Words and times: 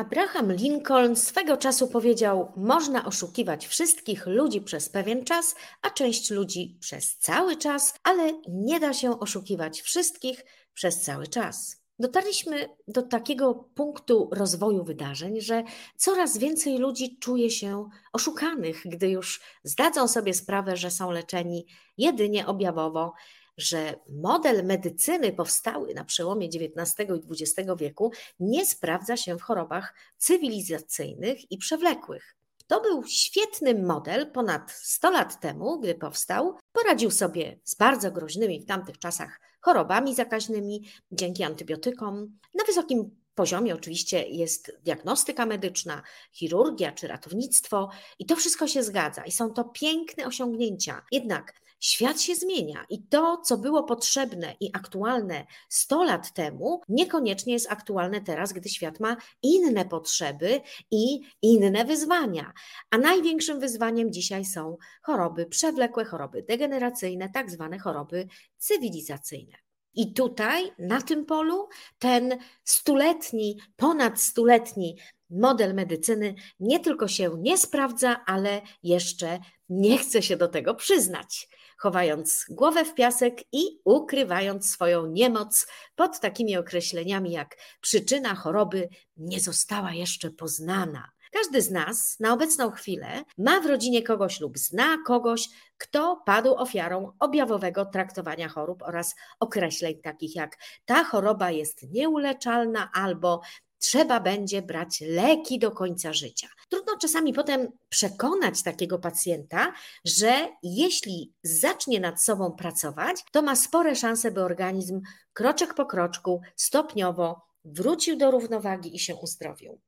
Abraham 0.00 0.52
Lincoln 0.52 1.16
swego 1.16 1.56
czasu 1.56 1.88
powiedział: 1.88 2.52
Można 2.56 3.04
oszukiwać 3.04 3.66
wszystkich 3.66 4.26
ludzi 4.26 4.60
przez 4.60 4.88
pewien 4.88 5.24
czas, 5.24 5.54
a 5.82 5.90
część 5.90 6.30
ludzi 6.30 6.76
przez 6.80 7.16
cały 7.16 7.56
czas, 7.56 7.94
ale 8.02 8.32
nie 8.48 8.80
da 8.80 8.92
się 8.92 9.20
oszukiwać 9.20 9.80
wszystkich 9.82 10.44
przez 10.74 11.00
cały 11.00 11.26
czas. 11.26 11.82
Dotarliśmy 11.98 12.68
do 12.88 13.02
takiego 13.02 13.54
punktu 13.54 14.30
rozwoju 14.32 14.84
wydarzeń, 14.84 15.40
że 15.40 15.62
coraz 15.96 16.38
więcej 16.38 16.78
ludzi 16.78 17.18
czuje 17.18 17.50
się 17.50 17.88
oszukanych, 18.12 18.82
gdy 18.84 19.08
już 19.08 19.40
zdadzą 19.64 20.08
sobie 20.08 20.34
sprawę, 20.34 20.76
że 20.76 20.90
są 20.90 21.10
leczeni 21.10 21.66
jedynie 21.98 22.46
objawowo, 22.46 23.12
że 23.60 23.94
model 24.08 24.64
medycyny 24.64 25.32
powstały 25.32 25.94
na 25.94 26.04
przełomie 26.04 26.46
XIX 26.46 27.10
i 27.10 27.42
XX 27.42 27.70
wieku 27.76 28.12
nie 28.40 28.66
sprawdza 28.66 29.16
się 29.16 29.38
w 29.38 29.42
chorobach 29.42 29.94
cywilizacyjnych 30.18 31.52
i 31.52 31.58
przewlekłych. 31.58 32.36
To 32.66 32.80
był 32.80 33.04
świetny 33.04 33.74
model 33.74 34.30
ponad 34.32 34.70
100 34.72 35.10
lat 35.10 35.40
temu, 35.40 35.80
gdy 35.80 35.94
powstał. 35.94 36.58
Poradził 36.72 37.10
sobie 37.10 37.60
z 37.64 37.74
bardzo 37.74 38.10
groźnymi 38.10 38.60
w 38.60 38.66
tamtych 38.66 38.98
czasach 38.98 39.40
chorobami 39.60 40.14
zakaźnymi 40.14 40.88
dzięki 41.12 41.44
antybiotykom. 41.44 42.38
Na 42.54 42.64
wysokim 42.64 43.20
poziomie 43.34 43.74
oczywiście 43.74 44.28
jest 44.28 44.78
diagnostyka 44.84 45.46
medyczna, 45.46 46.02
chirurgia 46.32 46.92
czy 46.92 47.08
ratownictwo 47.08 47.90
i 48.18 48.26
to 48.26 48.36
wszystko 48.36 48.68
się 48.68 48.82
zgadza 48.82 49.24
i 49.24 49.32
są 49.32 49.52
to 49.52 49.64
piękne 49.64 50.26
osiągnięcia. 50.26 51.02
Jednak 51.12 51.60
Świat 51.80 52.20
się 52.20 52.34
zmienia 52.34 52.86
i 52.88 53.02
to, 53.02 53.36
co 53.44 53.58
było 53.58 53.82
potrzebne 53.82 54.54
i 54.60 54.70
aktualne 54.72 55.46
100 55.68 56.04
lat 56.04 56.32
temu, 56.34 56.80
niekoniecznie 56.88 57.52
jest 57.52 57.72
aktualne 57.72 58.20
teraz, 58.20 58.52
gdy 58.52 58.68
świat 58.68 59.00
ma 59.00 59.16
inne 59.42 59.84
potrzeby 59.84 60.60
i 60.90 61.20
inne 61.42 61.84
wyzwania. 61.84 62.52
A 62.90 62.98
największym 62.98 63.60
wyzwaniem 63.60 64.12
dzisiaj 64.12 64.44
są 64.44 64.76
choroby 65.02 65.46
przewlekłe, 65.46 66.04
choroby 66.04 66.42
degeneracyjne, 66.42 67.28
tak 67.28 67.50
zwane 67.50 67.78
choroby 67.78 68.28
cywilizacyjne. 68.58 69.56
I 69.94 70.12
tutaj, 70.12 70.72
na 70.78 71.02
tym 71.02 71.26
polu, 71.26 71.68
ten 71.98 72.38
stuletni, 72.64 73.58
ponad 73.76 74.20
stuletni 74.20 74.96
model 75.30 75.74
medycyny 75.74 76.34
nie 76.60 76.80
tylko 76.80 77.08
się 77.08 77.36
nie 77.38 77.58
sprawdza, 77.58 78.24
ale 78.26 78.62
jeszcze 78.82 79.38
nie 79.68 79.98
chce 79.98 80.22
się 80.22 80.36
do 80.36 80.48
tego 80.48 80.74
przyznać 80.74 81.48
chowając 81.80 82.46
głowę 82.50 82.84
w 82.84 82.94
piasek 82.94 83.34
i 83.52 83.80
ukrywając 83.84 84.70
swoją 84.70 85.06
niemoc 85.06 85.66
pod 85.94 86.20
takimi 86.20 86.56
określeniami 86.56 87.32
jak 87.32 87.56
przyczyna 87.80 88.34
choroby 88.34 88.88
nie 89.16 89.40
została 89.40 89.92
jeszcze 89.92 90.30
poznana. 90.30 91.10
Każdy 91.32 91.62
z 91.62 91.70
nas 91.70 92.16
na 92.20 92.32
obecną 92.32 92.70
chwilę 92.70 93.24
ma 93.38 93.60
w 93.60 93.66
rodzinie 93.66 94.02
kogoś 94.02 94.40
lub 94.40 94.58
zna 94.58 94.98
kogoś, 95.06 95.48
kto 95.78 96.22
padł 96.26 96.54
ofiarą 96.54 97.12
objawowego 97.18 97.84
traktowania 97.84 98.48
chorób 98.48 98.82
oraz 98.82 99.14
określeń 99.40 100.00
takich 100.02 100.36
jak 100.36 100.56
ta 100.84 101.04
choroba 101.04 101.50
jest 101.50 101.82
nieuleczalna 101.82 102.90
albo 102.92 103.40
trzeba 103.80 104.20
będzie 104.20 104.62
brać 104.62 105.00
leki 105.00 105.58
do 105.58 105.70
końca 105.70 106.12
życia. 106.12 106.48
Trudno 106.68 106.96
czasami 106.96 107.32
potem 107.32 107.68
przekonać 107.88 108.62
takiego 108.62 108.98
pacjenta, 108.98 109.72
że 110.04 110.48
jeśli 110.62 111.32
zacznie 111.42 112.00
nad 112.00 112.22
sobą 112.22 112.52
pracować, 112.52 113.24
to 113.32 113.42
ma 113.42 113.56
spore 113.56 113.96
szanse, 113.96 114.30
by 114.30 114.42
organizm 114.42 115.00
kroczek 115.32 115.74
po 115.74 115.86
kroczku, 115.86 116.40
stopniowo 116.56 117.42
wrócił 117.64 118.16
do 118.16 118.30
równowagi 118.30 118.96
i 118.96 118.98
się 118.98 119.14
uzdrowił. 119.16 119.80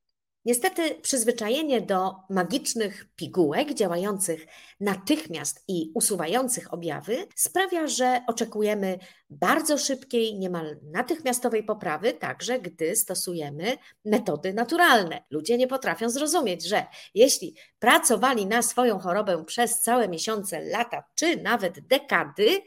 Niestety 0.45 0.95
przyzwyczajenie 1.01 1.81
do 1.81 2.15
magicznych 2.29 3.05
pigułek 3.15 3.73
działających 3.73 4.45
natychmiast 4.79 5.63
i 5.67 5.91
usuwających 5.95 6.73
objawy 6.73 7.27
sprawia, 7.35 7.87
że 7.87 8.21
oczekujemy 8.27 8.99
bardzo 9.29 9.77
szybkiej, 9.77 10.39
niemal 10.39 10.79
natychmiastowej 10.83 11.63
poprawy, 11.63 12.13
także 12.13 12.59
gdy 12.59 12.95
stosujemy 12.95 13.77
metody 14.05 14.53
naturalne. 14.53 15.23
Ludzie 15.29 15.57
nie 15.57 15.67
potrafią 15.67 16.09
zrozumieć, 16.09 16.67
że 16.67 16.85
jeśli 17.15 17.55
pracowali 17.79 18.45
na 18.45 18.61
swoją 18.61 18.99
chorobę 18.99 19.45
przez 19.45 19.79
całe 19.79 20.07
miesiące, 20.09 20.61
lata 20.61 21.03
czy 21.15 21.37
nawet 21.37 21.87
dekady, 21.87 22.61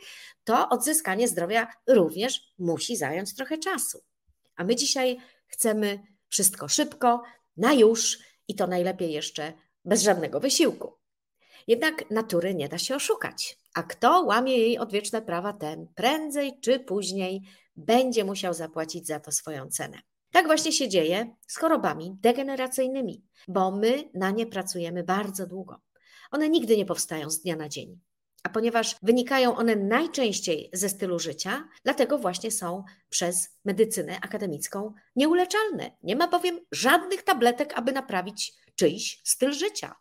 to 0.45 0.69
odzyskanie 0.69 1.29
zdrowia 1.29 1.67
również 1.87 2.55
musi 2.59 2.97
zająć 2.97 3.35
trochę 3.35 3.59
czasu. 3.59 4.03
A 4.57 4.65
my 4.65 4.77
dzisiaj 4.77 5.19
chcemy 5.47 5.99
wszystko 6.29 6.69
szybko, 6.69 7.23
na 7.57 7.73
już 7.73 8.19
i 8.49 8.55
to 8.55 8.67
najlepiej 8.67 9.13
jeszcze 9.13 9.53
bez 9.85 10.03
żadnego 10.03 10.41
wysiłku. 10.41 10.93
Jednak 11.67 12.11
natury 12.11 12.55
nie 12.55 12.69
da 12.69 12.79
się 12.79 12.97
oszukać, 12.97 13.59
a 13.75 13.83
kto 13.83 14.23
łamie 14.23 14.59
jej 14.59 14.79
odwieczne 14.79 15.23
prawa, 15.23 15.53
ten 15.53 15.87
prędzej 15.95 16.61
czy 16.61 16.81
później 16.81 17.43
będzie 17.77 18.25
musiał 18.25 18.55
zapłacić 18.55 19.07
za 19.07 19.21
to 19.21 19.33
swoją 19.33 19.69
cenę. 19.69 19.99
Tak 20.31 20.47
właśnie 20.47 20.73
się 20.73 20.89
dzieje 20.89 21.37
z 21.47 21.57
chorobami 21.57 22.17
degeneracyjnymi, 22.21 23.25
bo 23.49 23.71
my 23.71 24.11
na 24.15 24.31
nie 24.31 24.47
pracujemy 24.47 25.05
bardzo 25.05 25.47
długo. 25.47 25.81
One 26.31 26.49
nigdy 26.49 26.77
nie 26.77 26.87
powstają 26.87 27.31
z 27.31 27.41
dnia 27.41 27.57
na 27.57 27.69
dzień. 27.69 28.01
A 28.47 28.49
ponieważ 28.49 28.97
wynikają 29.03 29.57
one 29.57 29.77
najczęściej 29.77 30.71
ze 30.73 30.89
stylu 30.89 31.19
życia, 31.19 31.69
dlatego 31.85 32.19
właśnie 32.19 32.51
są 32.51 32.85
przez 33.09 33.49
medycynę 33.65 34.21
akademicką 34.21 34.93
nieuleczalne. 35.17 35.91
Nie 36.03 36.17
ma 36.17 36.29
bowiem 36.29 36.61
żadnych 36.73 37.23
tabletek, 37.23 37.73
aby 37.79 37.93
naprawić 37.93 38.53
czyjś 38.77 39.21
styl 39.25 39.53
życia. 39.53 39.95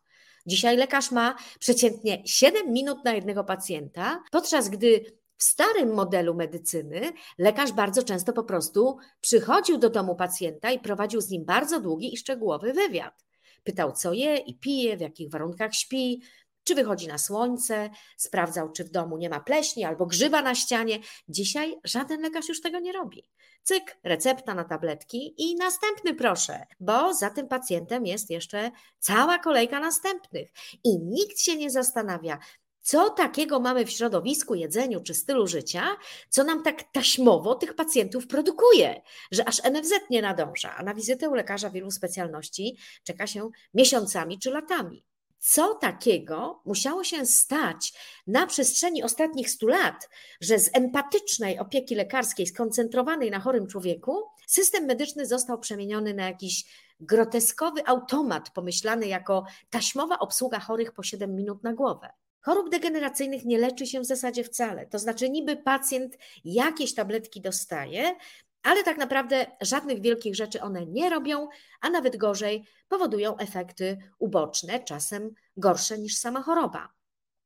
Dzisiaj 0.46 0.78
lekarz 0.78 1.12
ma 1.12 1.36
przeciętnie 1.60 2.22
7 2.26 2.74
minut 2.74 3.06
na 3.06 3.14
jednego 3.14 3.44
pacjenta, 3.44 4.24
podczas 4.32 4.70
gdy 4.70 5.06
w 5.38 5.44
starym 5.44 5.94
modelu 5.94 6.36
medycyny 6.36 7.14
lekarz 7.38 7.72
bardzo 7.72 8.04
często 8.04 8.34
po 8.34 8.44
prostu 8.44 8.98
przychodził 9.22 9.78
do 9.78 9.90
domu 9.90 10.16
pacjenta 10.16 10.72
i 10.72 10.80
prowadził 10.80 11.22
z 11.22 11.30
nim 11.30 11.46
bardzo 11.46 11.80
długi 11.80 12.14
i 12.14 12.18
szczegółowy 12.18 12.74
wywiad. 12.74 13.26
Pytał, 13.64 13.92
co 13.92 14.14
je 14.14 14.38
i 14.38 14.60
pije, 14.60 14.98
w 14.98 15.02
jakich 15.02 15.30
warunkach 15.30 15.74
śpi, 15.74 16.22
czy 16.66 16.76
wychodzi 16.76 17.08
na 17.08 17.18
słońce, 17.18 17.90
sprawdzał, 18.18 18.72
czy 18.72 18.84
w 18.84 18.90
domu 18.90 19.18
nie 19.18 19.30
ma 19.30 19.40
pleśni 19.40 19.84
albo 19.84 20.06
grzyba 20.06 20.42
na 20.42 20.56
ścianie. 20.56 21.00
Dzisiaj 21.30 21.76
żaden 21.84 22.22
lekarz 22.22 22.50
już 22.50 22.62
tego 22.62 22.80
nie 22.80 22.92
robi. 22.92 23.24
Cyk, 23.64 23.98
recepta 24.04 24.56
na 24.56 24.64
tabletki 24.64 25.34
i 25.38 25.56
następny 25.56 26.14
proszę, 26.14 26.66
bo 26.80 27.14
za 27.14 27.30
tym 27.30 27.48
pacjentem 27.48 28.06
jest 28.06 28.30
jeszcze 28.30 28.72
cała 29.00 29.40
kolejka 29.40 29.80
następnych. 29.80 30.50
I 30.84 31.00
nikt 31.00 31.40
się 31.40 31.56
nie 31.56 31.70
zastanawia, 31.70 32.40
co 32.82 33.10
takiego 33.10 33.60
mamy 33.60 33.86
w 33.86 33.92
środowisku, 33.92 34.56
jedzeniu 34.56 35.02
czy 35.02 35.14
stylu 35.14 35.48
życia, 35.48 35.98
co 36.30 36.44
nam 36.44 36.64
tak 36.64 36.84
taśmowo 36.92 37.56
tych 37.56 37.76
pacjentów 37.76 38.28
produkuje, 38.28 39.02
że 39.32 39.48
aż 39.48 39.64
NFZ 39.64 39.92
nie 40.10 40.22
nadąża, 40.22 40.76
a 40.76 40.84
na 40.84 40.94
wizytę 40.94 41.30
u 41.30 41.34
lekarza 41.34 41.70
wielu 41.70 41.92
specjalności 41.92 42.78
czeka 43.04 43.28
się 43.28 43.50
miesiącami 43.74 44.40
czy 44.40 44.50
latami 44.50 45.06
co 45.40 45.76
takiego 45.76 46.62
musiało 46.66 47.04
się 47.04 47.26
stać 47.26 47.94
na 48.28 48.48
przestrzeni 48.48 49.04
ostatnich 49.04 49.50
stu 49.50 49.68
lat, 49.68 50.10
że 50.42 50.60
z 50.60 50.70
empatycznej 50.74 51.60
opieki 51.60 51.96
lekarskiej 51.96 52.48
skoncentrowanej 52.48 53.32
na 53.32 53.40
chorym 53.40 53.68
człowieku, 53.68 54.24
system 54.48 54.86
medyczny 54.86 55.26
został 55.26 55.60
przemieniony 55.60 56.14
na 56.14 56.26
jakiś 56.26 56.66
groteskowy 57.00 57.86
automat 57.88 58.50
pomyślany 58.50 59.08
jako 59.08 59.46
taśmowa 59.70 60.20
obsługa 60.20 60.60
chorych 60.60 60.92
po 60.92 61.04
7 61.04 61.36
minut 61.36 61.64
na 61.64 61.74
głowę. 61.74 62.10
Chorób 62.42 62.70
degeneracyjnych 62.70 63.46
nie 63.46 63.58
leczy 63.58 63.88
się 63.88 64.00
w 64.00 64.06
zasadzie 64.06 64.44
wcale. 64.44 64.88
To 64.88 65.00
znaczy, 65.00 65.30
niby 65.30 65.56
pacjent 65.56 66.18
jakieś 66.46 66.94
tabletki 66.94 67.42
dostaje, 67.42 68.16
ale 68.66 68.84
tak 68.84 68.98
naprawdę 68.98 69.46
żadnych 69.62 70.02
wielkich 70.02 70.36
rzeczy 70.36 70.62
one 70.62 70.86
nie 70.86 71.10
robią, 71.10 71.48
a 71.82 71.90
nawet 71.90 72.18
gorzej 72.18 72.66
powodują 72.88 73.38
efekty 73.38 73.98
uboczne, 74.20 74.80
czasem 74.80 75.34
gorsze 75.58 76.00
niż 76.00 76.18
sama 76.18 76.42
choroba. 76.42 76.90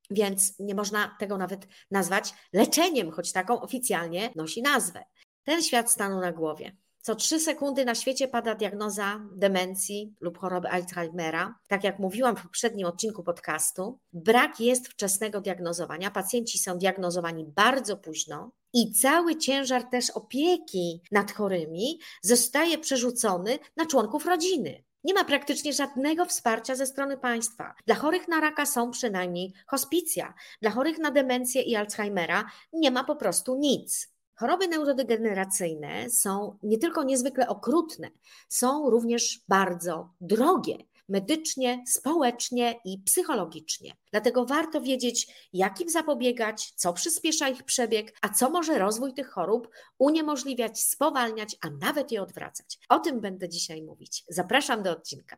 Więc 0.10 0.60
nie 0.60 0.75
można 0.75 1.16
tego 1.19 1.38
nawet 1.38 1.68
nazwać 1.92 2.33
leczeniem, 2.54 3.12
choć 3.12 3.31
taką 3.31 3.62
oficjalnie 3.62 4.30
nosi 4.36 4.62
nazwę. 4.62 5.04
Ten 5.44 5.63
świat 5.63 5.92
stanął 5.92 6.21
na 6.21 6.31
głowie. 6.31 6.75
Co 7.01 7.16
trzy 7.16 7.39
sekundy 7.39 7.86
na 7.86 7.95
świecie 7.95 8.27
pada 8.27 8.56
diagnoza 8.56 9.22
demencji 9.36 10.15
lub 10.22 10.38
choroby 10.38 10.69
Alzheimera. 10.69 11.60
Tak 11.68 11.83
jak 11.83 12.00
mówiłam 12.00 12.36
w 12.36 12.42
poprzednim 12.42 12.88
odcinku 12.88 13.24
podcastu, 13.24 14.00
brak 14.13 14.60
jest 14.60 14.88
wczesnego 14.88 15.42
diagnozowania. 15.42 16.12
Pacjenci 16.12 16.57
są 16.57 16.77
diagnozowani 16.77 17.45
bardzo 17.45 17.98
późno, 17.98 18.51
i 18.74 18.94
cały 18.94 19.36
ciężar 19.36 19.83
też 19.83 20.10
opieki 20.10 21.01
nad 21.12 21.31
chorymi 21.31 22.00
zostaje 22.21 22.77
przerzucony 22.77 23.60
na 23.77 23.86
członków 23.86 24.25
rodziny. 24.25 24.83
Nie 25.04 25.13
ma 25.13 25.24
praktycznie 25.24 25.74
żadnego 25.74 26.25
wsparcia 26.25 26.75
ze 26.75 26.86
strony 26.86 27.18
państwa. 27.18 27.74
Dla 27.86 27.95
chorych 27.95 28.27
na 28.27 28.39
raka 28.39 28.66
są 28.66 28.92
przynajmniej 28.92 29.54
hospicja, 29.68 30.33
dla 30.62 30.71
chorych 30.71 31.00
na 31.00 31.12
demencję 31.12 31.62
i 31.62 31.75
Alzheimera 31.75 32.45
nie 32.74 32.92
ma 32.92 33.04
po 33.04 33.16
prostu 33.16 33.56
nic. 33.56 34.10
Choroby 34.36 34.68
neurodegeneracyjne 34.68 36.10
są 36.10 36.57
nie 36.63 36.77
tylko 36.77 37.04
niezwykle 37.04 37.48
okrutne, 37.48 38.10
są 38.50 38.89
również 38.89 39.42
bardzo 39.48 40.10
drogie 40.22 40.77
medycznie, 41.09 41.83
społecznie 41.88 42.79
i 42.85 42.97
psychologicznie. 43.06 43.94
Dlatego 44.11 44.45
warto 44.45 44.81
wiedzieć, 44.81 45.50
jak 45.53 45.81
im 45.81 45.89
zapobiegać, 45.89 46.71
co 46.75 46.94
przyspiesza 46.94 47.50
ich 47.50 47.63
przebieg, 47.63 48.17
a 48.21 48.29
co 48.29 48.50
może 48.50 48.79
rozwój 48.79 49.13
tych 49.13 49.29
chorób 49.29 49.69
uniemożliwiać, 49.97 50.79
spowalniać, 50.79 51.56
a 51.61 51.69
nawet 51.69 52.11
je 52.11 52.21
odwracać. 52.21 52.79
O 52.89 53.00
tym 53.00 53.21
będę 53.21 53.50
dzisiaj 53.50 53.81
mówić. 53.81 54.23
Zapraszam 54.29 54.83
do 54.83 54.91
odcinka. 54.91 55.38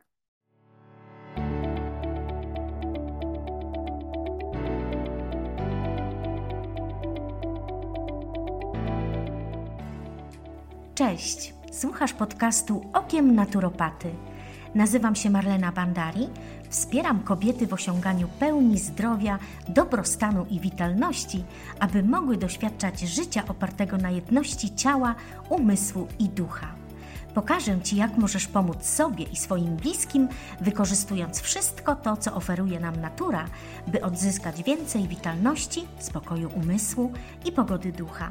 Cześć, 10.94 11.54
słuchasz 11.72 12.12
podcastu 12.12 12.90
Okiem 12.94 13.34
Naturopaty. 13.34 14.10
Nazywam 14.74 15.14
się 15.14 15.30
Marlena 15.30 15.72
Bandari, 15.72 16.28
wspieram 16.68 17.20
kobiety 17.20 17.66
w 17.66 17.72
osiąganiu 17.72 18.28
pełni 18.28 18.78
zdrowia, 18.78 19.38
dobrostanu 19.68 20.46
i 20.50 20.60
witalności, 20.60 21.44
aby 21.80 22.02
mogły 22.02 22.36
doświadczać 22.36 23.00
życia 23.00 23.42
opartego 23.48 23.96
na 23.96 24.10
jedności 24.10 24.74
ciała, 24.74 25.14
umysłu 25.48 26.08
i 26.18 26.28
ducha. 26.28 26.66
Pokażę 27.34 27.80
Ci, 27.80 27.96
jak 27.96 28.18
możesz 28.18 28.46
pomóc 28.46 28.84
sobie 28.84 29.24
i 29.24 29.36
swoim 29.36 29.76
bliskim, 29.76 30.28
wykorzystując 30.60 31.40
wszystko 31.40 31.96
to, 31.96 32.16
co 32.16 32.34
oferuje 32.34 32.80
nam 32.80 33.00
natura, 33.00 33.44
by 33.86 34.02
odzyskać 34.02 34.62
więcej 34.62 35.08
witalności, 35.08 35.84
spokoju 35.98 36.50
umysłu 36.54 37.12
i 37.44 37.52
pogody 37.52 37.92
ducha. 37.92 38.30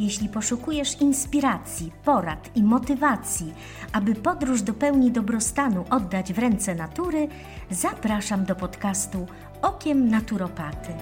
Jeśli 0.00 0.28
poszukujesz 0.28 1.00
inspiracji, 1.00 1.92
porad 2.04 2.56
i 2.56 2.62
motywacji, 2.62 3.54
aby 3.92 4.14
podróż 4.14 4.62
do 4.62 4.74
pełni 4.74 5.12
dobrostanu 5.12 5.84
oddać 5.90 6.32
w 6.32 6.38
ręce 6.38 6.74
natury, 6.74 7.28
zapraszam 7.70 8.44
do 8.44 8.56
podcastu 8.56 9.26
Okiem 9.62 10.08
Naturopaty. 10.08 10.92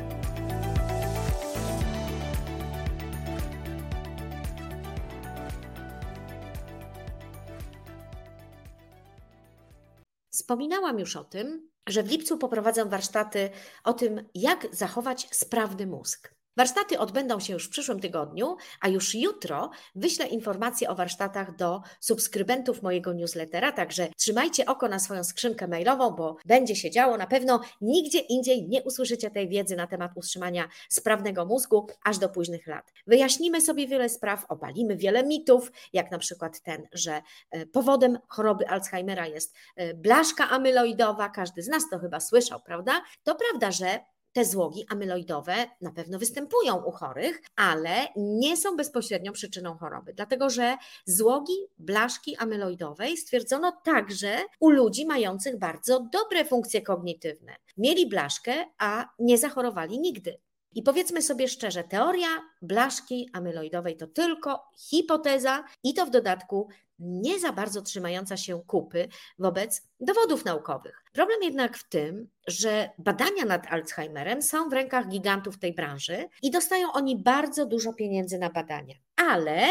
Wspominałam 10.31 10.99
już 10.99 11.17
o 11.17 11.25
tym, 11.25 11.69
że 11.89 12.03
w 12.03 12.11
lipcu 12.11 12.39
poprowadzę 12.39 12.85
warsztaty 12.85 13.51
o 13.85 13.93
tym, 13.93 14.29
jak 14.35 14.67
zachować 14.73 15.29
sprawny 15.31 15.87
mózg. 15.87 16.35
Warsztaty 16.57 16.99
odbędą 16.99 17.41
się 17.41 17.53
już 17.53 17.67
w 17.67 17.71
przyszłym 17.71 18.01
tygodniu, 18.01 18.57
a 18.81 18.89
już 18.89 19.15
jutro 19.15 19.71
wyślę 19.95 20.27
informacje 20.27 20.89
o 20.89 20.95
warsztatach 20.95 21.57
do 21.57 21.83
subskrybentów 22.01 22.83
mojego 22.83 23.13
newslettera, 23.13 23.73
także 23.73 24.09
trzymajcie 24.17 24.67
oko 24.67 24.89
na 24.89 24.99
swoją 24.99 25.25
skrzynkę 25.25 25.69
mailową, 25.69 26.11
bo 26.11 26.37
będzie 26.45 26.77
się 26.77 26.91
działo. 26.91 27.17
Na 27.17 27.27
pewno 27.27 27.61
nigdzie 27.81 28.19
indziej 28.19 28.69
nie 28.69 28.83
usłyszycie 28.83 29.31
tej 29.31 29.49
wiedzy 29.49 29.77
na 29.77 29.87
temat 29.87 30.13
utrzymania 30.15 30.69
sprawnego 30.89 31.45
mózgu 31.45 31.87
aż 32.05 32.19
do 32.19 32.29
późnych 32.29 32.67
lat. 32.67 32.93
Wyjaśnimy 33.07 33.61
sobie 33.61 33.87
wiele 33.87 34.09
spraw, 34.09 34.45
obalimy 34.49 34.97
wiele 34.97 35.25
mitów, 35.25 35.73
jak 35.93 36.11
na 36.11 36.19
przykład 36.19 36.61
ten, 36.61 36.89
że 36.93 37.23
e, 37.51 37.67
powodem 37.67 38.19
choroby 38.29 38.69
Alzheimera 38.69 39.27
jest 39.27 39.55
e, 39.77 39.95
blaszka 39.95 40.51
amyloidowa. 40.51 41.29
Każdy 41.29 41.63
z 41.63 41.69
nas 41.69 41.83
to 41.91 41.99
chyba 41.99 42.21
słyszał, 42.21 42.61
prawda? 42.61 43.03
To 43.23 43.35
prawda, 43.35 43.71
że 43.71 44.14
te 44.35 44.45
złogi 44.45 44.85
amyloidowe 44.89 45.55
na 45.81 45.93
pewno 45.93 46.19
występują 46.19 46.77
u 46.85 46.91
chorych, 46.91 47.43
ale 47.57 48.07
nie 48.17 48.57
są 48.57 48.77
bezpośrednią 48.77 49.33
przyczyną 49.33 49.77
choroby, 49.77 50.15
dlatego 50.15 50.51
że 50.51 50.77
złogi 51.05 51.57
blaszki 51.79 52.37
amyloidowej 52.37 53.17
stwierdzono 53.17 53.73
także 53.85 54.39
u 54.61 54.71
ludzi 54.71 55.07
mających 55.07 55.59
bardzo 55.59 56.01
dobre 56.13 56.45
funkcje 56.45 56.83
kognitywne. 56.83 57.57
Mieli 57.77 58.09
blaszkę, 58.09 58.55
a 58.79 59.09
nie 59.19 59.39
zachorowali 59.39 60.01
nigdy. 60.01 60.39
I 60.75 60.83
powiedzmy 60.83 61.23
sobie 61.23 61.49
szczerze, 61.49 61.85
teoria 61.85 62.29
blaszki 62.63 63.31
amyloidowej 63.33 63.97
to 63.97 64.07
tylko 64.07 64.65
hipoteza 64.79 65.65
i 65.83 65.95
to 65.95 66.07
w 66.07 66.11
dodatku 66.11 66.69
nie 66.99 67.41
za 67.41 67.53
bardzo 67.53 67.83
trzymająca 67.83 68.37
się 68.37 68.63
kupy 68.67 69.09
wobec 69.39 69.83
dowodów 70.01 70.45
naukowych. 70.45 71.05
Problem 71.13 71.43
jednak 71.43 71.79
w 71.79 71.89
tym, 71.89 72.29
że 72.47 72.91
badania 72.99 73.45
nad 73.45 73.67
Alzheimerem 73.73 74.43
są 74.43 74.69
w 74.69 74.73
rękach 74.73 75.09
gigantów 75.09 75.59
tej 75.59 75.75
branży 75.75 76.29
i 76.43 76.51
dostają 76.51 76.93
oni 76.93 77.17
bardzo 77.17 77.67
dużo 77.67 77.93
pieniędzy 77.93 78.39
na 78.39 78.51
badania. 78.51 78.95
Ale 79.17 79.67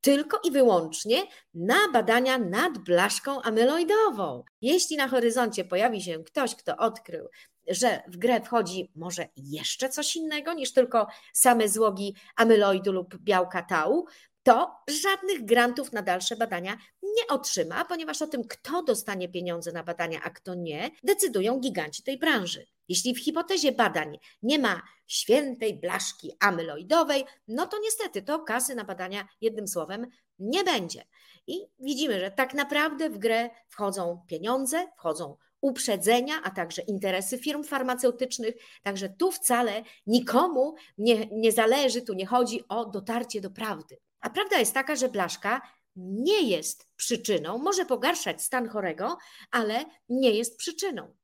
tylko 0.00 0.40
i 0.44 0.50
wyłącznie 0.50 1.22
na 1.54 1.88
badania 1.92 2.38
nad 2.38 2.78
blaszką 2.78 3.42
amyloidową. 3.42 4.44
Jeśli 4.60 4.96
na 4.96 5.08
horyzoncie 5.08 5.64
pojawi 5.64 6.02
się 6.02 6.24
ktoś, 6.24 6.54
kto 6.54 6.76
odkrył, 6.76 7.28
że 7.68 8.02
w 8.08 8.16
grę 8.16 8.40
wchodzi 8.40 8.92
może 8.94 9.28
jeszcze 9.36 9.88
coś 9.88 10.16
innego 10.16 10.52
niż 10.52 10.72
tylko 10.72 11.06
same 11.32 11.68
złogi 11.68 12.14
amyloidu 12.36 12.92
lub 12.92 13.16
białka 13.16 13.62
tau, 13.62 14.06
to 14.42 14.74
żadnych 15.02 15.44
grantów 15.44 15.92
na 15.92 16.02
dalsze 16.02 16.36
badania 16.36 16.76
nie 17.02 17.26
otrzyma, 17.28 17.84
ponieważ 17.84 18.22
o 18.22 18.26
tym, 18.26 18.44
kto 18.48 18.82
dostanie 18.82 19.28
pieniądze 19.28 19.72
na 19.72 19.82
badania, 19.82 20.20
a 20.22 20.30
kto 20.30 20.54
nie, 20.54 20.90
decydują 21.02 21.60
giganci 21.60 22.02
tej 22.02 22.18
branży. 22.18 22.66
Jeśli 22.88 23.14
w 23.14 23.24
hipotezie 23.24 23.72
badań 23.72 24.18
nie 24.42 24.58
ma 24.58 24.82
świętej 25.06 25.80
blaszki 25.80 26.32
amyloidowej, 26.40 27.24
no 27.48 27.66
to 27.66 27.78
niestety 27.82 28.22
to 28.22 28.38
kasy 28.38 28.74
na 28.74 28.84
badania 28.84 29.28
jednym 29.40 29.68
słowem 29.68 30.06
nie 30.38 30.64
będzie. 30.64 31.04
I 31.46 31.58
widzimy, 31.80 32.20
że 32.20 32.30
tak 32.30 32.54
naprawdę 32.54 33.10
w 33.10 33.18
grę 33.18 33.50
wchodzą 33.68 34.24
pieniądze, 34.26 34.86
wchodzą 34.96 35.36
uprzedzenia, 35.62 36.34
a 36.44 36.50
także 36.50 36.82
interesy 36.82 37.38
firm 37.38 37.64
farmaceutycznych. 37.64 38.54
Także 38.82 39.08
tu 39.08 39.32
wcale 39.32 39.82
nikomu 40.06 40.74
nie, 40.98 41.26
nie 41.26 41.52
zależy, 41.52 42.02
tu 42.02 42.14
nie 42.14 42.26
chodzi 42.26 42.68
o 42.68 42.84
dotarcie 42.84 43.40
do 43.40 43.50
prawdy. 43.50 43.96
A 44.20 44.30
prawda 44.30 44.58
jest 44.58 44.74
taka, 44.74 44.96
że 44.96 45.08
blaszka 45.08 45.60
nie 45.96 46.42
jest 46.42 46.88
przyczyną, 46.96 47.58
może 47.58 47.86
pogarszać 47.86 48.42
stan 48.42 48.68
chorego, 48.68 49.16
ale 49.50 49.84
nie 50.08 50.30
jest 50.30 50.56
przyczyną. 50.56 51.14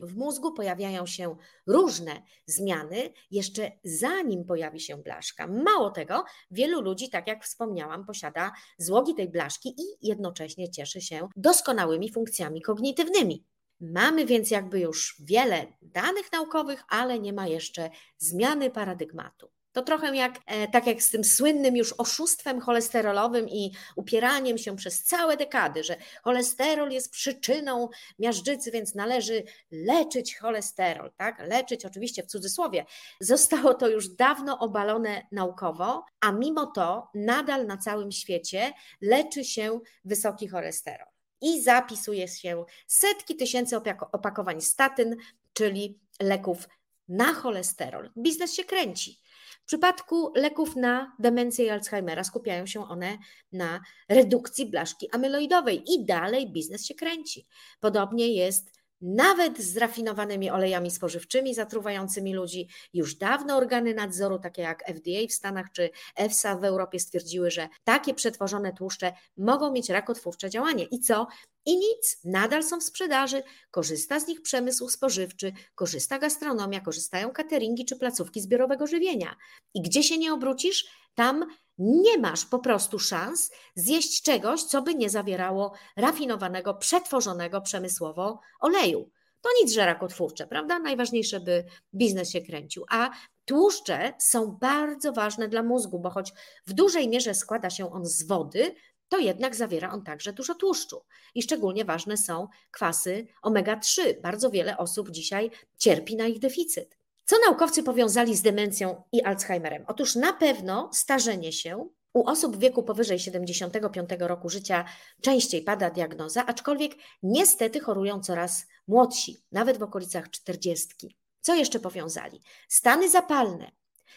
W 0.00 0.16
mózgu 0.16 0.52
pojawiają 0.52 1.06
się 1.06 1.36
różne 1.66 2.22
zmiany 2.46 3.12
jeszcze 3.30 3.72
zanim 3.84 4.44
pojawi 4.44 4.80
się 4.80 4.96
blaszka. 4.96 5.46
Mało 5.46 5.90
tego, 5.90 6.24
wielu 6.50 6.80
ludzi, 6.80 7.10
tak 7.10 7.26
jak 7.26 7.44
wspomniałam, 7.44 8.06
posiada 8.06 8.52
złogi 8.78 9.14
tej 9.14 9.28
blaszki 9.28 9.68
i 9.68 10.08
jednocześnie 10.08 10.70
cieszy 10.70 11.00
się 11.00 11.28
doskonałymi 11.36 12.12
funkcjami 12.12 12.62
kognitywnymi. 12.62 13.44
Mamy 13.80 14.26
więc 14.26 14.50
jakby 14.50 14.80
już 14.80 15.16
wiele 15.20 15.66
danych 15.82 16.32
naukowych, 16.32 16.84
ale 16.88 17.18
nie 17.18 17.32
ma 17.32 17.46
jeszcze 17.46 17.90
zmiany 18.18 18.70
paradygmatu. 18.70 19.50
To 19.72 19.82
trochę 19.82 20.16
jak, 20.16 20.38
e, 20.46 20.68
tak 20.68 20.86
jak 20.86 21.02
z 21.02 21.10
tym 21.10 21.24
słynnym 21.24 21.76
już 21.76 21.92
oszustwem 21.92 22.60
cholesterolowym 22.60 23.48
i 23.48 23.72
upieraniem 23.96 24.58
się 24.58 24.76
przez 24.76 25.02
całe 25.02 25.36
dekady, 25.36 25.84
że 25.84 25.96
cholesterol 26.22 26.90
jest 26.90 27.10
przyczyną 27.10 27.88
miażdżycy, 28.18 28.70
więc 28.70 28.94
należy 28.94 29.42
leczyć 29.70 30.36
cholesterol, 30.36 31.12
tak? 31.16 31.38
Leczyć 31.48 31.84
oczywiście 31.84 32.22
w 32.22 32.26
cudzysłowie. 32.26 32.84
Zostało 33.20 33.74
to 33.74 33.88
już 33.88 34.08
dawno 34.08 34.58
obalone 34.58 35.26
naukowo, 35.32 36.04
a 36.20 36.32
mimo 36.32 36.66
to 36.66 37.08
nadal 37.14 37.66
na 37.66 37.76
całym 37.76 38.12
świecie 38.12 38.72
leczy 39.00 39.44
się 39.44 39.80
wysoki 40.04 40.48
cholesterol. 40.48 41.09
I 41.40 41.62
zapisuje 41.62 42.28
się 42.28 42.64
setki 42.86 43.36
tysięcy 43.36 43.76
opakowań 44.12 44.60
statyn, 44.60 45.16
czyli 45.52 45.98
leków 46.20 46.68
na 47.08 47.34
cholesterol. 47.34 48.10
Biznes 48.18 48.54
się 48.54 48.64
kręci. 48.64 49.20
W 49.62 49.66
przypadku 49.66 50.32
leków 50.36 50.76
na 50.76 51.16
demencję 51.18 51.64
i 51.66 51.70
Alzheimera 51.70 52.24
skupiają 52.24 52.66
się 52.66 52.88
one 52.88 53.18
na 53.52 53.80
redukcji 54.08 54.66
blaszki 54.66 55.10
amyloidowej 55.12 55.82
i 55.92 56.04
dalej 56.04 56.52
biznes 56.52 56.86
się 56.86 56.94
kręci. 56.94 57.46
Podobnie 57.80 58.28
jest 58.28 58.79
nawet 59.00 59.58
z 59.58 59.76
rafinowanymi 59.76 60.50
olejami 60.50 60.90
spożywczymi 60.90 61.54
zatruwającymi 61.54 62.34
ludzi. 62.34 62.68
Już 62.92 63.14
dawno 63.14 63.56
organy 63.56 63.94
nadzoru, 63.94 64.38
takie 64.38 64.62
jak 64.62 64.84
FDA 64.86 65.26
w 65.28 65.32
Stanach 65.32 65.66
czy 65.72 65.90
EFSA 66.16 66.56
w 66.56 66.64
Europie, 66.64 67.00
stwierdziły, 67.00 67.50
że 67.50 67.68
takie 67.84 68.14
przetworzone 68.14 68.72
tłuszcze 68.72 69.12
mogą 69.36 69.72
mieć 69.72 69.88
rakotwórcze 69.88 70.50
działanie. 70.50 70.84
I 70.84 71.00
co? 71.00 71.26
I 71.66 71.76
nic, 71.76 72.20
nadal 72.24 72.62
są 72.62 72.80
w 72.80 72.84
sprzedaży, 72.84 73.42
korzysta 73.70 74.20
z 74.20 74.28
nich 74.28 74.42
przemysł 74.42 74.88
spożywczy, 74.88 75.52
korzysta 75.74 76.18
gastronomia, 76.18 76.80
korzystają 76.80 77.30
cateringi 77.30 77.84
czy 77.84 77.96
placówki 77.96 78.40
zbiorowego 78.40 78.86
żywienia. 78.86 79.36
I 79.74 79.82
gdzie 79.82 80.02
się 80.02 80.18
nie 80.18 80.32
obrócisz, 80.32 80.86
tam 81.14 81.46
nie 81.80 82.18
masz 82.18 82.44
po 82.44 82.58
prostu 82.58 82.98
szans 82.98 83.50
zjeść 83.74 84.22
czegoś, 84.22 84.62
co 84.62 84.82
by 84.82 84.94
nie 84.94 85.10
zawierało 85.10 85.72
rafinowanego, 85.96 86.74
przetworzonego 86.74 87.60
przemysłowo 87.60 88.40
oleju. 88.60 89.10
To 89.40 89.48
nic, 89.62 89.72
że 89.72 89.86
rakotwórcze, 89.86 90.46
prawda? 90.46 90.78
Najważniejsze, 90.78 91.40
by 91.40 91.64
biznes 91.94 92.30
się 92.30 92.40
kręcił. 92.40 92.84
A 92.90 93.10
tłuszcze 93.44 94.12
są 94.18 94.46
bardzo 94.60 95.12
ważne 95.12 95.48
dla 95.48 95.62
mózgu, 95.62 95.98
bo 95.98 96.10
choć 96.10 96.32
w 96.66 96.72
dużej 96.72 97.08
mierze 97.08 97.34
składa 97.34 97.70
się 97.70 97.92
on 97.92 98.06
z 98.06 98.22
wody, 98.26 98.74
to 99.08 99.18
jednak 99.18 99.56
zawiera 99.56 99.92
on 99.92 100.04
także 100.04 100.32
dużo 100.32 100.54
tłuszczu. 100.54 101.04
I 101.34 101.42
szczególnie 101.42 101.84
ważne 101.84 102.16
są 102.16 102.48
kwasy 102.70 103.26
omega-3. 103.42 104.20
Bardzo 104.20 104.50
wiele 104.50 104.76
osób 104.78 105.10
dzisiaj 105.10 105.50
cierpi 105.78 106.16
na 106.16 106.26
ich 106.26 106.38
deficyt. 106.38 106.99
Co 107.30 107.36
naukowcy 107.46 107.82
powiązali 107.82 108.36
z 108.36 108.42
demencją 108.42 109.02
i 109.12 109.22
Alzheimerem? 109.22 109.84
Otóż 109.86 110.14
na 110.14 110.32
pewno 110.32 110.90
starzenie 110.92 111.52
się 111.52 111.88
u 112.12 112.30
osób 112.30 112.56
w 112.56 112.58
wieku 112.58 112.82
powyżej 112.82 113.18
75 113.18 114.10
roku 114.18 114.48
życia 114.48 114.84
częściej 115.22 115.62
pada 115.62 115.90
diagnoza, 115.90 116.46
aczkolwiek 116.46 116.92
niestety 117.22 117.80
chorują 117.80 118.20
coraz 118.20 118.66
młodsi, 118.88 119.36
nawet 119.52 119.78
w 119.78 119.82
okolicach 119.82 120.30
40. 120.30 121.16
Co 121.40 121.54
jeszcze 121.54 121.80
powiązali? 121.80 122.40
Stany 122.68 123.10
zapalne, 123.10 123.70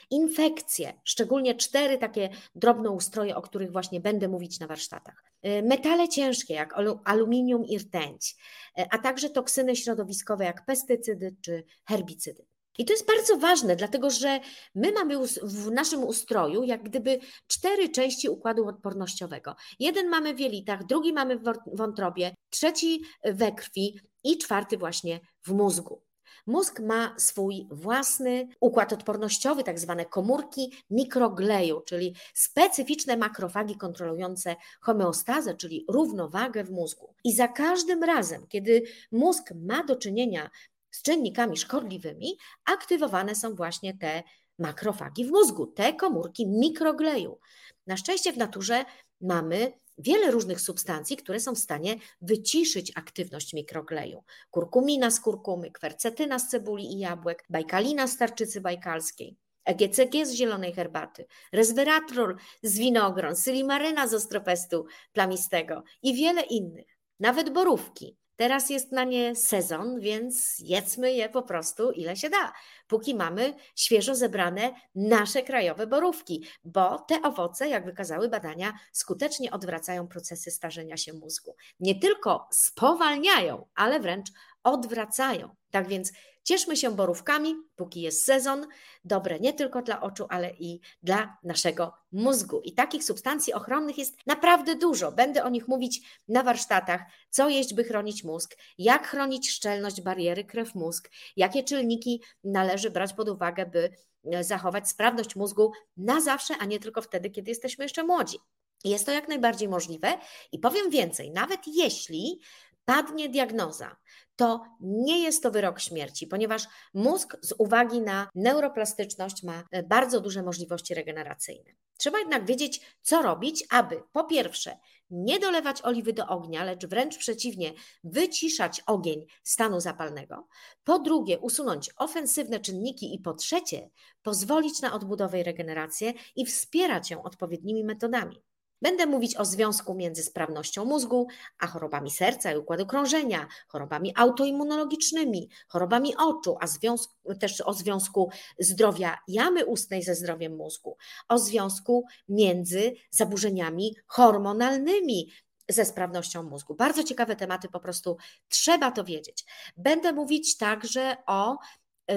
infekcje, 0.09 0.93
szczególnie 1.03 1.55
cztery 1.55 1.97
takie 1.97 2.29
drobnoustroje, 2.55 3.35
o 3.35 3.41
których 3.41 3.71
właśnie 3.71 3.99
będę 3.99 4.27
mówić 4.27 4.59
na 4.59 4.67
warsztatach. 4.67 5.23
Y, 5.45 5.63
metale 5.63 6.09
ciężkie, 6.09 6.53
jak 6.53 6.73
aluminium 7.03 7.65
i 7.65 7.77
rtęć, 7.77 8.35
y, 8.79 8.85
a 8.91 8.97
także 8.97 9.29
toksyny 9.29 9.75
środowiskowe, 9.75 10.45
jak 10.45 10.65
pestycydy 10.65 11.35
czy 11.41 11.63
herbicydy. 11.85 12.52
I 12.77 12.85
to 12.85 12.93
jest 12.93 13.07
bardzo 13.07 13.37
ważne, 13.37 13.75
dlatego 13.75 14.09
że 14.09 14.39
my 14.75 14.91
mamy 14.91 15.17
w 15.43 15.71
naszym 15.71 16.03
ustroju 16.03 16.63
jak 16.63 16.83
gdyby 16.83 17.19
cztery 17.47 17.89
części 17.89 18.29
układu 18.29 18.67
odpornościowego. 18.67 19.55
Jeden 19.79 20.09
mamy 20.09 20.33
w 20.33 20.39
jelitach, 20.39 20.85
drugi 20.85 21.13
mamy 21.13 21.37
w 21.37 21.43
wątrobie, 21.73 22.35
trzeci 22.49 23.03
we 23.23 23.51
krwi 23.51 23.99
i 24.23 24.37
czwarty 24.37 24.77
właśnie 24.77 25.19
w 25.45 25.51
mózgu. 25.51 26.01
Mózg 26.47 26.79
ma 26.79 27.15
swój 27.17 27.67
własny 27.71 28.47
układ 28.59 28.93
odpornościowy, 28.93 29.63
tak 29.63 29.79
zwane 29.79 30.05
komórki 30.05 30.73
mikrogleju, 30.89 31.81
czyli 31.81 32.15
specyficzne 32.33 33.17
makrofagi 33.17 33.77
kontrolujące 33.77 34.55
homeostazę, 34.81 35.55
czyli 35.55 35.85
równowagę 35.89 36.63
w 36.63 36.71
mózgu. 36.71 37.13
I 37.23 37.33
za 37.33 37.47
każdym 37.47 38.03
razem, 38.03 38.47
kiedy 38.47 38.83
mózg 39.11 39.43
ma 39.55 39.83
do 39.83 39.95
czynienia 39.95 40.49
z 40.93 41.01
czynnikami 41.01 41.57
szkodliwymi, 41.57 42.37
aktywowane 42.65 43.35
są 43.35 43.55
właśnie 43.55 43.97
te 43.97 44.23
makrofagi 44.59 45.25
w 45.25 45.31
mózgu, 45.31 45.67
te 45.67 45.93
komórki 45.93 46.47
mikrogleju. 46.47 47.39
Na 47.87 47.97
szczęście 47.97 48.33
w 48.33 48.37
naturze 48.37 48.85
mamy 49.21 49.73
wiele 49.97 50.31
różnych 50.31 50.61
substancji, 50.61 51.17
które 51.17 51.39
są 51.39 51.55
w 51.55 51.59
stanie 51.59 51.95
wyciszyć 52.21 52.91
aktywność 52.95 53.53
mikrogleju. 53.53 54.23
Kurkumina 54.51 55.11
z 55.11 55.19
kurkumy, 55.19 55.71
kwercetyna 55.71 56.39
z 56.39 56.49
cebuli 56.49 56.93
i 56.93 56.99
jabłek, 56.99 57.45
bajkalina 57.49 58.07
z 58.07 58.17
tarczycy 58.17 58.61
bajkalskiej. 58.61 59.37
EGCG 59.65 60.25
z 60.25 60.33
zielonej 60.33 60.73
herbaty, 60.73 61.25
resveratrol 61.51 62.35
z 62.63 62.77
winogron, 62.77 63.35
sylimaryna 63.35 64.07
z 64.07 64.13
ostropestu 64.13 64.85
plamistego 65.13 65.83
i 66.01 66.13
wiele 66.13 66.41
innych. 66.41 66.97
Nawet 67.19 67.49
borówki, 67.49 68.17
Teraz 68.35 68.69
jest 68.69 68.91
na 68.91 69.03
nie 69.03 69.35
sezon, 69.35 69.99
więc 69.99 70.59
jedzmy 70.59 71.13
je 71.13 71.29
po 71.29 71.41
prostu 71.41 71.91
ile 71.91 72.15
się 72.15 72.29
da, 72.29 72.53
póki 72.87 73.15
mamy 73.15 73.53
świeżo 73.75 74.15
zebrane 74.15 74.73
nasze 74.95 75.43
krajowe 75.43 75.87
borówki, 75.87 76.43
bo 76.63 76.99
te 76.99 77.21
owoce, 77.21 77.69
jak 77.69 77.85
wykazały 77.85 78.29
badania, 78.29 78.73
skutecznie 78.91 79.51
odwracają 79.51 80.07
procesy 80.07 80.51
starzenia 80.51 80.97
się 80.97 81.13
mózgu. 81.13 81.55
Nie 81.79 81.99
tylko 81.99 82.47
spowalniają, 82.51 83.67
ale 83.75 83.99
wręcz 83.99 84.27
odwracają. 84.63 85.55
Tak 85.71 85.87
więc 85.87 86.11
cieszmy 86.43 86.77
się 86.77 86.95
borówkami, 86.95 87.55
póki 87.75 88.01
jest 88.01 88.25
sezon, 88.25 88.67
dobre 89.03 89.39
nie 89.39 89.53
tylko 89.53 89.81
dla 89.81 90.01
oczu, 90.01 90.25
ale 90.29 90.51
i 90.59 90.79
dla 91.03 91.37
naszego 91.43 91.93
mózgu. 92.11 92.61
I 92.61 92.73
takich 92.73 93.03
substancji 93.03 93.53
ochronnych 93.53 93.97
jest 93.97 94.17
naprawdę 94.25 94.75
dużo. 94.75 95.11
Będę 95.11 95.43
o 95.43 95.49
nich 95.49 95.67
mówić 95.67 96.21
na 96.27 96.43
warsztatach, 96.43 97.01
co 97.29 97.49
jeść, 97.49 97.73
by 97.73 97.83
chronić 97.83 98.23
mózg, 98.23 98.57
jak 98.77 99.07
chronić 99.07 99.51
szczelność 99.51 100.01
bariery 100.01 100.43
krew-mózg, 100.43 101.09
jakie 101.35 101.63
czynniki 101.63 102.21
należy 102.43 102.91
brać 102.91 103.13
pod 103.13 103.29
uwagę, 103.29 103.65
by 103.65 103.89
e, 104.31 104.43
zachować 104.43 104.89
sprawność 104.89 105.35
mózgu 105.35 105.71
na 105.97 106.21
zawsze, 106.21 106.53
a 106.59 106.65
nie 106.65 106.79
tylko 106.79 107.01
wtedy, 107.01 107.29
kiedy 107.29 107.51
jesteśmy 107.51 107.85
jeszcze 107.85 108.03
młodzi. 108.03 108.37
Jest 108.83 109.05
to 109.05 109.11
jak 109.11 109.27
najbardziej 109.27 109.69
możliwe 109.69 110.17
i 110.51 110.59
powiem 110.59 110.89
więcej, 110.89 111.31
nawet 111.31 111.59
jeśli 111.67 112.39
padnie 112.85 113.29
diagnoza, 113.29 113.95
to 114.35 114.63
nie 114.81 115.23
jest 115.23 115.43
to 115.43 115.51
wyrok 115.51 115.79
śmierci, 115.79 116.27
ponieważ 116.27 116.63
mózg 116.93 117.37
z 117.41 117.53
uwagi 117.57 118.01
na 118.01 118.29
neuroplastyczność 118.35 119.43
ma 119.43 119.63
e, 119.71 119.83
bardzo 119.83 120.21
duże 120.21 120.43
możliwości 120.43 120.93
regeneracyjne. 120.93 121.71
Trzeba 121.97 122.19
jednak 122.19 122.45
wiedzieć, 122.45 122.81
co 123.01 123.21
robić, 123.21 123.65
aby 123.69 124.03
po 124.11 124.23
pierwsze 124.23 124.77
nie 125.09 125.39
dolewać 125.39 125.81
oliwy 125.81 126.13
do 126.13 126.27
ognia, 126.27 126.63
lecz 126.63 126.85
wręcz 126.85 127.17
przeciwnie, 127.17 127.73
wyciszać 128.03 128.81
ogień 128.85 129.25
stanu 129.43 129.79
zapalnego. 129.79 130.47
Po 130.83 130.99
drugie, 130.99 131.39
usunąć 131.39 131.89
ofensywne 131.97 132.59
czynniki 132.59 133.15
i 133.15 133.19
po 133.19 133.33
trzecie, 133.33 133.89
pozwolić 134.21 134.81
na 134.81 134.93
odbudowę 134.93 135.39
i 135.39 135.43
regenerację 135.43 136.13
i 136.35 136.45
wspierać 136.45 137.11
ją 137.11 137.23
odpowiednimi 137.23 137.83
metodami. 137.83 138.43
Będę 138.83 139.05
mówić 139.05 139.35
o 139.35 139.45
związku 139.45 139.93
między 139.93 140.23
sprawnością 140.23 140.85
mózgu 140.85 141.27
a 141.59 141.67
chorobami 141.67 142.11
serca 142.11 142.51
i 142.51 142.57
układu 142.57 142.85
krążenia, 142.85 143.47
chorobami 143.67 144.13
autoimmunologicznymi, 144.15 145.49
chorobami 145.67 146.15
oczu, 146.17 146.57
a 146.59 146.67
związku, 146.67 147.35
też 147.39 147.61
o 147.61 147.73
związku 147.73 148.29
zdrowia 148.59 149.17
jamy 149.27 149.65
ustnej 149.65 150.03
ze 150.03 150.15
zdrowiem 150.15 150.55
mózgu, 150.55 150.97
o 151.29 151.39
związku 151.39 152.05
między 152.29 152.93
zaburzeniami 153.11 153.95
hormonalnymi, 154.07 155.31
ze 155.69 155.85
sprawnością 155.85 156.43
mózgu. 156.43 156.75
Bardzo 156.75 157.03
ciekawe 157.03 157.35
tematy, 157.35 157.69
po 157.69 157.79
prostu 157.79 158.17
trzeba 158.49 158.91
to 158.91 159.03
wiedzieć. 159.03 159.45
Będę 159.77 160.13
mówić 160.13 160.57
także 160.57 161.17
o 161.27 161.57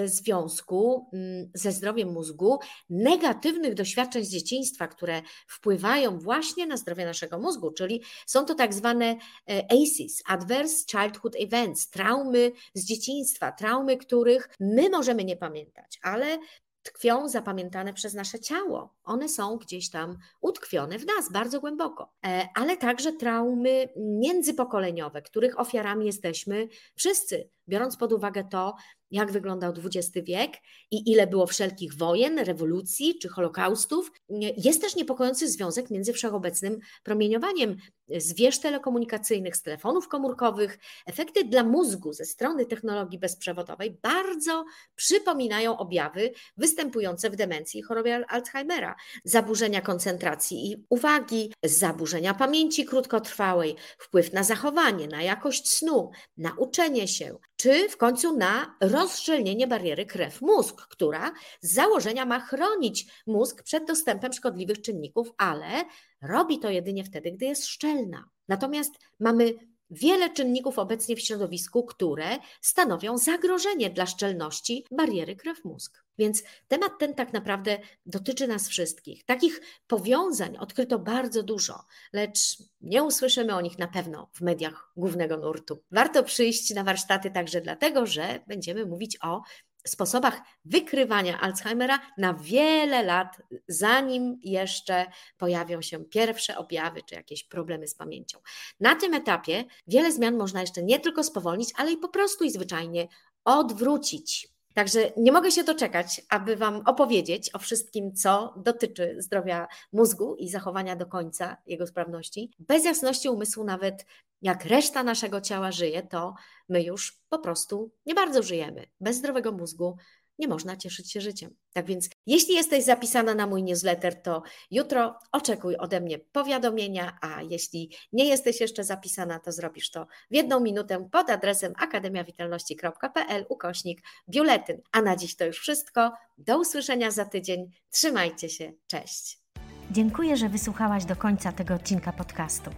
związku 0.04 1.08
mm, 1.12 1.50
ze 1.54 1.72
zdrowiem 1.72 2.12
mózgu, 2.12 2.58
negatywnych 2.90 3.74
doświadczeń 3.74 4.24
z 4.24 4.30
dzieciństwa, 4.30 4.88
które 4.88 5.22
wpływają 5.48 6.18
właśnie 6.18 6.66
na 6.66 6.76
zdrowie 6.76 7.04
naszego 7.04 7.38
mózgu, 7.38 7.70
czyli 7.70 8.02
są 8.26 8.44
to 8.44 8.54
tak 8.54 8.74
zwane 8.74 9.04
e, 9.04 9.64
ACEs, 9.64 10.22
Adverse 10.26 10.84
Childhood 10.90 11.36
Events, 11.38 11.90
traumy 11.90 12.52
z 12.74 12.84
dzieciństwa, 12.84 13.52
traumy, 13.52 13.96
których 13.96 14.48
my 14.60 14.90
możemy 14.90 15.24
nie 15.24 15.36
pamiętać, 15.36 15.98
ale 16.02 16.38
tkwią 16.86 17.28
zapamiętane 17.28 17.92
przez 17.92 18.14
nasze 18.14 18.40
ciało. 18.40 18.94
One 19.04 19.28
są 19.28 19.56
gdzieś 19.56 19.90
tam 19.90 20.18
utkwione 20.40 20.98
w 20.98 21.06
nas 21.06 21.32
bardzo 21.32 21.60
głęboko. 21.60 22.12
E, 22.26 22.48
ale 22.54 22.76
także 22.76 23.12
traumy 23.12 23.88
międzypokoleniowe, 23.96 25.22
których 25.22 25.60
ofiarami 25.60 26.06
jesteśmy 26.06 26.68
wszyscy, 26.94 27.50
biorąc 27.68 27.96
pod 27.96 28.12
uwagę 28.12 28.44
to, 28.50 28.74
jak 29.10 29.32
wyglądał 29.32 29.72
XX 29.84 30.26
wiek 30.26 30.50
i 30.90 31.10
ile 31.12 31.26
było 31.26 31.46
wszelkich 31.46 31.94
wojen, 31.94 32.38
rewolucji 32.38 33.18
czy 33.18 33.28
holokaustów. 33.28 34.12
Jest 34.56 34.80
też 34.80 34.96
niepokojący 34.96 35.48
związek 35.48 35.90
między 35.90 36.12
wszechobecnym 36.12 36.78
promieniowaniem 37.02 37.76
z 38.08 38.34
wież 38.34 38.60
telekomunikacyjnych, 38.60 39.56
z 39.56 39.62
telefonów 39.62 40.08
komórkowych. 40.08 40.78
Efekty 41.06 41.44
dla 41.44 41.62
mózgu 41.64 42.12
ze 42.12 42.25
strony 42.25 42.66
technologii 42.66 43.18
bezprzewodowej 43.18 43.98
bardzo 44.02 44.64
przypominają 44.94 45.78
objawy 45.78 46.32
występujące 46.56 47.30
w 47.30 47.36
demencji 47.36 47.80
i 47.80 47.82
chorobie 47.82 48.25
Alzheimera. 48.28 48.96
Zaburzenia 49.25 49.80
koncentracji 49.80 50.70
i 50.70 50.84
uwagi, 50.88 51.52
zaburzenia 51.62 52.34
pamięci 52.34 52.84
krótkotrwałej, 52.84 53.76
wpływ 53.98 54.32
na 54.32 54.42
zachowanie, 54.42 55.08
na 55.08 55.22
jakość 55.22 55.70
snu, 55.70 56.10
na 56.36 56.52
uczenie 56.58 57.08
się, 57.08 57.38
czy 57.56 57.88
w 57.88 57.96
końcu 57.96 58.36
na 58.36 58.76
rozszczelnienie 58.80 59.66
bariery 59.66 60.06
krew-mózg, 60.06 60.86
która 60.90 61.32
z 61.60 61.72
założenia 61.72 62.26
ma 62.26 62.40
chronić 62.40 63.06
mózg 63.26 63.62
przed 63.62 63.84
dostępem 63.84 64.32
szkodliwych 64.32 64.80
czynników, 64.80 65.32
ale 65.38 65.84
robi 66.23 66.58
to 66.58 66.70
jedynie 66.70 67.04
wtedy, 67.04 67.32
gdy 67.32 67.46
jest 67.46 67.66
szczelna. 67.66 68.28
Natomiast 68.49 68.94
mamy 69.20 69.54
wiele 69.90 70.30
czynników 70.30 70.78
obecnie 70.78 71.16
w 71.16 71.20
środowisku, 71.20 71.85
które 71.85 72.38
stanowią 72.61 73.18
zagrożenie 73.18 73.90
dla 73.90 74.06
szczelności 74.06 74.85
bariery 74.90 75.37
krew-mózg. 75.37 76.06
Więc 76.18 76.42
temat 76.68 76.92
ten 76.99 77.14
tak 77.14 77.32
naprawdę 77.32 77.78
dotyczy 78.06 78.49
nas 78.49 78.68
wszystkich. 78.68 79.25
Takich 79.25 79.61
powiązań 79.87 80.56
odkryto 80.56 80.99
bardzo 80.99 81.42
dużo, 81.42 81.85
lecz 82.12 82.38
nie 82.80 83.02
usłyszymy 83.02 83.54
o 83.54 83.61
nich 83.61 83.78
na 83.78 83.88
pewno 83.88 84.30
w 84.32 84.40
mediach 84.40 84.92
głównego 84.96 85.37
nurtu. 85.37 85.82
Warto 85.90 86.23
przyjść 86.23 86.75
na 86.75 86.85
warsztaty 86.85 87.30
także 87.30 87.61
dlatego, 87.61 88.06
że 88.06 88.40
będziemy 88.46 88.87
mówić 88.87 89.18
o 89.23 89.42
sposobach 89.88 90.40
wykrywania 90.64 91.40
Alzheimera 91.40 91.98
na 92.18 92.34
wiele 92.34 93.02
lat, 93.02 93.42
zanim 93.68 94.40
jeszcze 94.42 95.06
pojawią 95.38 95.82
się 95.82 96.04
pierwsze 96.04 96.58
objawy 96.58 97.02
czy 97.02 97.14
jakieś 97.14 97.44
problemy 97.44 97.88
z 97.88 97.94
pamięcią. 97.94 98.38
Na 98.80 98.94
tym 98.94 99.14
etapie 99.14 99.64
wiele 99.86 100.12
zmian 100.12 100.36
można 100.36 100.60
jeszcze 100.60 100.82
nie 100.82 101.00
tylko 101.00 101.22
spowolnić, 101.22 101.72
ale 101.76 101.92
i 101.92 101.96
po 101.96 102.08
prostu 102.08 102.44
i 102.44 102.50
zwyczajnie 102.50 103.08
odwrócić. 103.44 104.56
Także 104.76 105.12
nie 105.16 105.32
mogę 105.32 105.50
się 105.50 105.64
doczekać, 105.64 106.22
aby 106.28 106.56
Wam 106.56 106.82
opowiedzieć 106.86 107.54
o 107.54 107.58
wszystkim, 107.58 108.14
co 108.14 108.54
dotyczy 108.56 109.16
zdrowia 109.18 109.68
mózgu 109.92 110.34
i 110.34 110.48
zachowania 110.48 110.96
do 110.96 111.06
końca 111.06 111.56
jego 111.66 111.86
sprawności. 111.86 112.50
Bez 112.58 112.84
jasności 112.84 113.28
umysłu, 113.28 113.64
nawet 113.64 114.06
jak 114.46 114.64
reszta 114.64 115.02
naszego 115.02 115.40
ciała 115.40 115.72
żyje, 115.72 116.02
to 116.02 116.34
my 116.68 116.82
już 116.82 117.20
po 117.28 117.38
prostu 117.38 117.90
nie 118.06 118.14
bardzo 118.14 118.42
żyjemy. 118.42 118.86
Bez 119.00 119.16
zdrowego 119.16 119.52
mózgu 119.52 119.96
nie 120.38 120.48
można 120.48 120.76
cieszyć 120.76 121.12
się 121.12 121.20
życiem. 121.20 121.56
Tak 121.72 121.86
więc, 121.86 122.08
jeśli 122.26 122.54
jesteś 122.54 122.84
zapisana 122.84 123.34
na 123.34 123.46
mój 123.46 123.62
newsletter, 123.62 124.22
to 124.22 124.42
jutro 124.70 125.18
oczekuj 125.32 125.76
ode 125.76 126.00
mnie 126.00 126.18
powiadomienia, 126.18 127.18
a 127.20 127.42
jeśli 127.42 127.96
nie 128.12 128.24
jesteś 128.24 128.60
jeszcze 128.60 128.84
zapisana, 128.84 129.38
to 129.38 129.52
zrobisz 129.52 129.90
to 129.90 130.06
w 130.30 130.34
jedną 130.34 130.60
minutę 130.60 131.08
pod 131.12 131.30
adresem 131.30 131.72
akademiawitalności.pl 131.76 133.46
ukośnik 133.48 134.02
biuletyn. 134.28 134.80
A 134.92 135.02
na 135.02 135.16
dziś 135.16 135.36
to 135.36 135.44
już 135.44 135.58
wszystko. 135.58 136.12
Do 136.38 136.58
usłyszenia 136.58 137.10
za 137.10 137.24
tydzień. 137.24 137.70
Trzymajcie 137.90 138.48
się. 138.48 138.72
Cześć. 138.86 139.45
Dziękuję, 139.90 140.36
że 140.36 140.48
wysłuchałaś 140.48 141.04
do 141.04 141.16
końca 141.16 141.52
tego 141.52 141.74
odcinka 141.74 142.12
podcastu. 142.12 142.70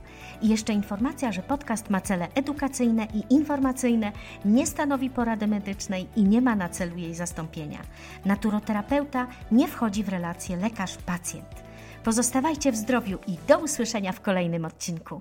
I 0.42 0.48
jeszcze 0.48 0.72
informacja, 0.72 1.32
że 1.32 1.42
podcast 1.42 1.90
ma 1.90 2.00
cele 2.00 2.28
edukacyjne 2.34 3.08
i 3.14 3.34
informacyjne, 3.34 4.12
nie 4.44 4.66
stanowi 4.66 5.10
porady 5.10 5.46
medycznej 5.46 6.06
i 6.16 6.24
nie 6.24 6.40
ma 6.40 6.56
na 6.56 6.68
celu 6.68 6.96
jej 6.96 7.14
zastąpienia. 7.14 7.78
Naturoterapeuta 8.24 9.26
nie 9.52 9.68
wchodzi 9.68 10.04
w 10.04 10.08
relację 10.08 10.56
lekarz-pacjent. 10.56 11.62
Pozostawajcie 12.04 12.72
w 12.72 12.76
zdrowiu 12.76 13.18
i 13.26 13.36
do 13.48 13.58
usłyszenia 13.58 14.12
w 14.12 14.20
kolejnym 14.20 14.64
odcinku. 14.64 15.20